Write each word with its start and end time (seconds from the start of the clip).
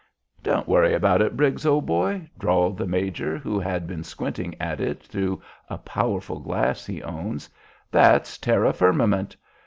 "'Don't 0.41 0.67
worry 0.67 0.95
about 0.95 1.21
it, 1.21 1.37
Briggs, 1.37 1.63
old 1.63 1.85
boy,' 1.85 2.27
drawled 2.39 2.75
the 2.75 2.87
major, 2.87 3.37
who 3.37 3.59
had 3.59 3.85
been 3.85 4.03
squinting 4.03 4.55
at 4.59 4.81
it 4.81 5.03
through 5.03 5.39
a 5.69 5.77
powerful 5.77 6.39
glass 6.39 6.87
he 6.87 7.03
owns. 7.03 7.47
'That's 7.91 8.39
terra 8.39 8.73
firmament. 8.73 9.35